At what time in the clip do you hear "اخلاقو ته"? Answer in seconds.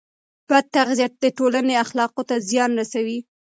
1.83-2.35